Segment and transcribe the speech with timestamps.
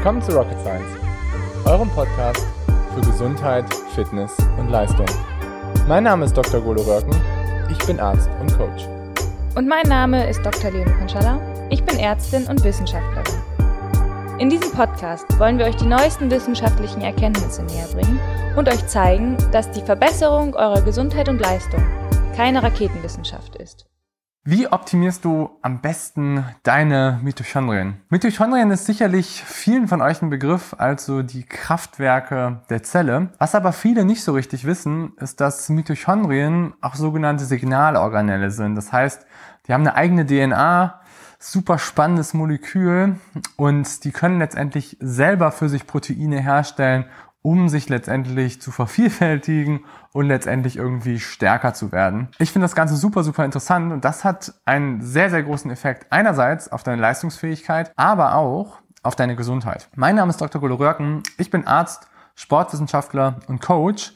[0.00, 0.96] Willkommen zu Rocket Science,
[1.66, 2.46] eurem Podcast
[2.94, 5.04] für Gesundheit, Fitness und Leistung.
[5.86, 6.62] Mein Name ist Dr.
[6.62, 7.14] Golo Röcken,
[7.70, 8.88] ich bin Arzt und Coach.
[9.56, 10.70] Und mein Name ist Dr.
[10.70, 11.38] Leonie Konschalla,
[11.68, 13.42] ich bin Ärztin und Wissenschaftlerin.
[14.38, 18.18] In diesem Podcast wollen wir euch die neuesten wissenschaftlichen Erkenntnisse näher bringen
[18.56, 21.84] und euch zeigen, dass die Verbesserung eurer Gesundheit und Leistung
[22.34, 23.89] keine Raketenwissenschaft ist.
[24.42, 28.00] Wie optimierst du am besten deine Mitochondrien?
[28.08, 33.28] Mitochondrien ist sicherlich vielen von euch ein Begriff, also die Kraftwerke der Zelle.
[33.36, 38.76] Was aber viele nicht so richtig wissen, ist, dass Mitochondrien auch sogenannte Signalorganelle sind.
[38.76, 39.26] Das heißt,
[39.66, 40.98] die haben eine eigene DNA,
[41.38, 43.16] super spannendes Molekül
[43.56, 47.04] und die können letztendlich selber für sich Proteine herstellen
[47.42, 52.28] um sich letztendlich zu vervielfältigen und letztendlich irgendwie stärker zu werden.
[52.38, 56.06] Ich finde das Ganze super, super interessant und das hat einen sehr, sehr großen Effekt.
[56.10, 59.88] Einerseits auf deine Leistungsfähigkeit, aber auch auf deine Gesundheit.
[59.94, 60.60] Mein Name ist Dr.
[60.60, 61.22] Golo Röhrken.
[61.38, 64.12] Ich bin Arzt, Sportwissenschaftler und Coach.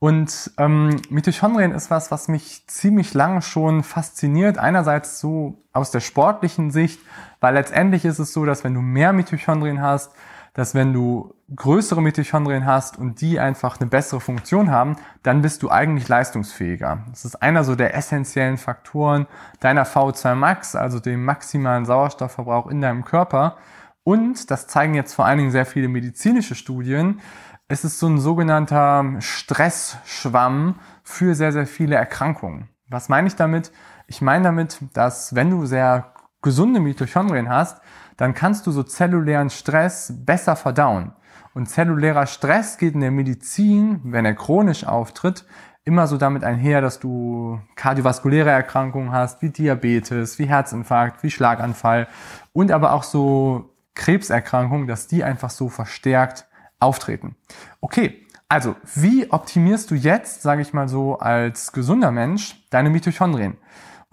[0.00, 4.58] Und ähm, Mitochondrien ist was, was mich ziemlich lange schon fasziniert.
[4.58, 7.00] Einerseits so aus der sportlichen Sicht,
[7.40, 10.12] weil letztendlich ist es so, dass wenn du mehr Mitochondrien hast,
[10.54, 15.62] dass wenn du größere Mitochondrien hast und die einfach eine bessere Funktion haben, dann bist
[15.62, 17.04] du eigentlich leistungsfähiger.
[17.10, 19.26] Das ist einer so der essentiellen Faktoren
[19.60, 23.56] deiner V2 Max, also dem maximalen Sauerstoffverbrauch in deinem Körper.
[24.04, 27.20] Und das zeigen jetzt vor allen Dingen sehr viele medizinische Studien.
[27.66, 32.68] Es ist so ein sogenannter Stressschwamm für sehr, sehr viele Erkrankungen.
[32.88, 33.72] Was meine ich damit?
[34.06, 36.13] Ich meine damit, dass wenn du sehr
[36.44, 37.80] gesunde Mitochondrien hast,
[38.16, 41.12] dann kannst du so zellulären Stress besser verdauen.
[41.54, 45.44] Und zellulärer Stress geht in der Medizin, wenn er chronisch auftritt,
[45.84, 52.08] immer so damit einher, dass du kardiovaskuläre Erkrankungen hast, wie Diabetes, wie Herzinfarkt, wie Schlaganfall
[52.52, 56.46] und aber auch so Krebserkrankungen, dass die einfach so verstärkt
[56.80, 57.36] auftreten.
[57.80, 63.56] Okay, also wie optimierst du jetzt, sage ich mal so, als gesunder Mensch deine Mitochondrien?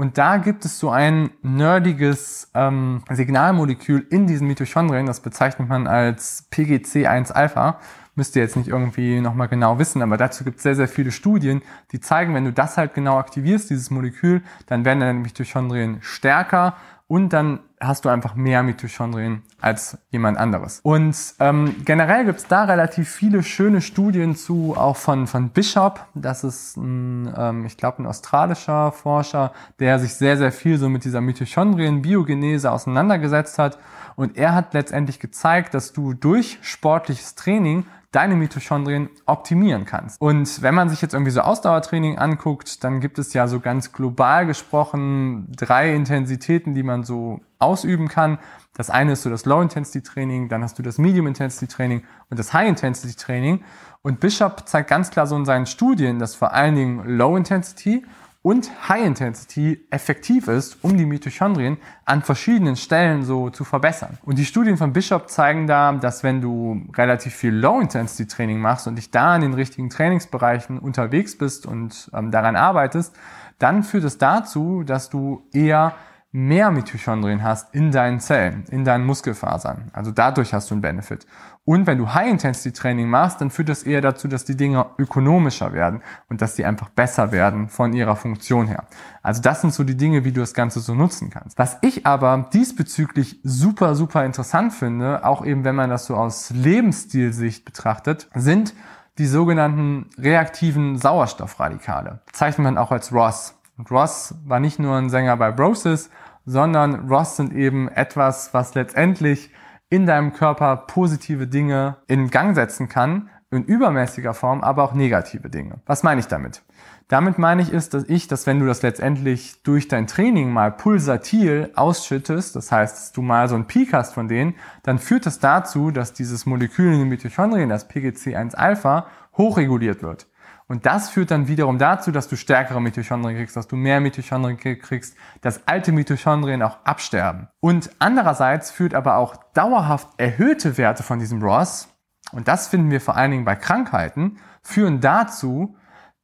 [0.00, 5.86] Und da gibt es so ein nerdiges ähm, Signalmolekül in diesen Mitochondrien, das bezeichnet man
[5.86, 7.78] als PGC1-Alpha.
[8.14, 11.12] Müsst ihr jetzt nicht irgendwie nochmal genau wissen, aber dazu gibt es sehr, sehr viele
[11.12, 11.60] Studien,
[11.92, 16.76] die zeigen, wenn du das halt genau aktivierst, dieses Molekül, dann werden deine Mitochondrien stärker
[17.10, 20.78] und dann hast du einfach mehr Mitochondrien als jemand anderes.
[20.84, 26.06] Und ähm, generell gibt's da relativ viele schöne Studien zu, auch von, von Bishop.
[26.14, 30.88] Das ist ein, ähm, ich glaube, ein australischer Forscher, der sich sehr, sehr viel so
[30.88, 33.80] mit dieser Mitochondrien-Biogenese auseinandergesetzt hat.
[34.14, 40.20] Und er hat letztendlich gezeigt, dass du durch sportliches Training deine Mitochondrien optimieren kannst.
[40.20, 43.92] Und wenn man sich jetzt irgendwie so Ausdauertraining anguckt, dann gibt es ja so ganz
[43.92, 48.38] global gesprochen drei Intensitäten, die man so ausüben kann.
[48.74, 53.62] Das eine ist so das Low-Intensity-Training, dann hast du das Medium-Intensity-Training und das High-Intensity-Training.
[54.02, 58.04] Und Bishop zeigt ganz klar so in seinen Studien, dass vor allen Dingen Low-Intensity
[58.42, 64.18] und High Intensity effektiv ist, um die Mitochondrien an verschiedenen Stellen so zu verbessern.
[64.22, 68.58] Und die Studien von Bishop zeigen da, dass wenn du relativ viel Low Intensity Training
[68.58, 73.14] machst und dich da in den richtigen Trainingsbereichen unterwegs bist und ähm, daran arbeitest,
[73.58, 75.94] dann führt es dazu, dass du eher
[76.32, 79.90] mehr Mitochondrien hast in deinen Zellen, in deinen Muskelfasern.
[79.92, 81.26] Also dadurch hast du einen Benefit.
[81.64, 86.02] Und wenn du High-Intensity-Training machst, dann führt das eher dazu, dass die Dinge ökonomischer werden
[86.28, 88.84] und dass die einfach besser werden von ihrer Funktion her.
[89.22, 91.58] Also das sind so die Dinge, wie du das Ganze so nutzen kannst.
[91.58, 96.50] Was ich aber diesbezüglich super, super interessant finde, auch eben wenn man das so aus
[96.50, 98.74] Lebensstilsicht betrachtet, sind
[99.18, 102.20] die sogenannten reaktiven Sauerstoffradikale.
[102.32, 103.59] Zeichnet man auch als ROS.
[103.80, 106.10] Und Ross war nicht nur ein Sänger bei Brosis,
[106.44, 109.50] sondern Ross sind eben etwas, was letztendlich
[109.88, 115.48] in deinem Körper positive Dinge in Gang setzen kann, in übermäßiger Form, aber auch negative
[115.48, 115.80] Dinge.
[115.86, 116.62] Was meine ich damit?
[117.08, 120.72] Damit meine ich ist, dass ich, dass wenn du das letztendlich durch dein Training mal
[120.72, 125.24] pulsatil ausschüttest, das heißt, dass du mal so einen Peak hast von denen, dann führt
[125.24, 129.06] das dazu, dass dieses Molekül in den Mitochondrien, das PGC1-Alpha,
[129.38, 130.26] hochreguliert wird.
[130.70, 134.56] Und das führt dann wiederum dazu, dass du stärkere Mitochondrien kriegst, dass du mehr Mitochondrien
[134.56, 137.48] kriegst, dass alte Mitochondrien auch absterben.
[137.58, 141.88] Und andererseits führt aber auch dauerhaft erhöhte Werte von diesem ROS,
[142.30, 145.74] und das finden wir vor allen Dingen bei Krankheiten, führen dazu,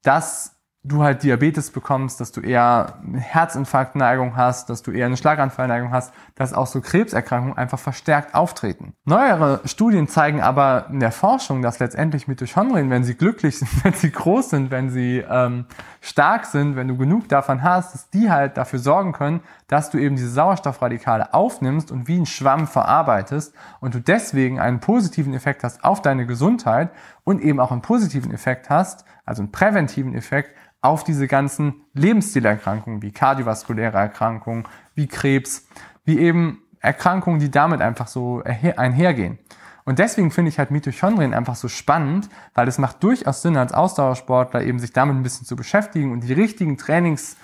[0.04, 0.56] dass
[0.87, 5.91] du halt Diabetes bekommst, dass du eher eine Herzinfarktneigung hast, dass du eher eine Schlaganfallneigung
[5.91, 8.94] hast, dass auch so Krebserkrankungen einfach verstärkt auftreten.
[9.05, 13.94] Neuere Studien zeigen aber in der Forschung, dass letztendlich Mitochondrien, wenn sie glücklich sind, wenn
[13.94, 15.67] sie groß sind, wenn sie ähm,
[16.00, 19.99] stark sind, wenn du genug davon hast, dass die halt dafür sorgen können, dass du
[19.99, 25.65] eben diese Sauerstoffradikale aufnimmst und wie ein Schwamm verarbeitest und du deswegen einen positiven Effekt
[25.65, 26.91] hast auf deine Gesundheit
[27.26, 33.02] und eben auch einen positiven Effekt hast, also einen präventiven Effekt auf diese ganzen Lebensstilerkrankungen
[33.02, 34.64] wie kardiovaskuläre Erkrankungen,
[34.94, 35.67] wie Krebs,
[36.05, 39.40] wie eben Erkrankungen, die damit einfach so einhergehen.
[39.84, 43.73] Und deswegen finde ich halt Mitochondrien einfach so spannend, weil es macht durchaus Sinn, als
[43.73, 47.37] Ausdauersportler eben sich damit ein bisschen zu beschäftigen und die richtigen Trainings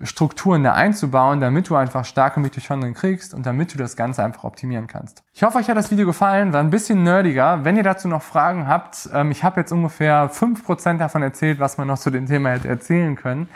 [0.00, 4.44] Strukturen da einzubauen, damit du einfach starke Mitochondrien kriegst und damit du das Ganze einfach
[4.44, 5.22] optimieren kannst.
[5.32, 7.64] Ich hoffe, euch hat das Video gefallen, war ein bisschen nerdiger.
[7.64, 11.60] Wenn ihr dazu noch Fragen habt, ähm, ich habe jetzt ungefähr fünf Prozent davon erzählt,
[11.60, 13.48] was man noch zu dem Thema hätte erzählen können,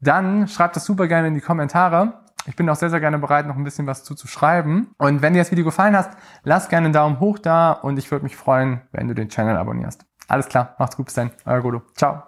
[0.00, 2.24] dann schreibt das super gerne in die Kommentare.
[2.46, 4.90] Ich bin auch sehr, sehr gerne bereit, noch ein bisschen was zu, zu schreiben.
[4.98, 6.10] Und wenn dir das Video gefallen hat,
[6.42, 9.56] lass gerne einen Daumen hoch da und ich würde mich freuen, wenn du den Channel
[9.56, 10.04] abonnierst.
[10.28, 11.82] Alles klar, macht's gut, bis dann, euer Godo.
[11.94, 12.22] Ciao.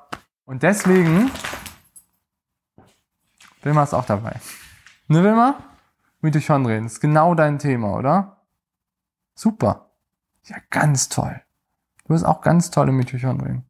[0.45, 1.31] Und deswegen
[3.67, 4.37] Wilma ist auch dabei.
[5.09, 5.57] Ne, Wilma?
[6.21, 8.43] Mitochondrien, ist genau dein Thema, oder?
[9.35, 9.91] Super.
[10.45, 11.43] Ja, ganz toll.
[12.07, 13.65] Du hast auch ganz tolle Mitochondrien.